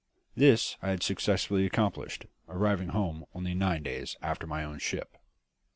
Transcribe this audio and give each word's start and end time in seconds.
This 0.35 0.77
I 0.81 0.89
had 0.89 1.03
successfully 1.03 1.63
accomplished, 1.63 2.25
arriving 2.49 2.87
home 2.89 3.23
only 3.35 3.53
nine 3.53 3.83
days 3.83 4.15
after 4.19 4.47
my 4.47 4.63
own 4.63 4.79
ship. 4.79 5.15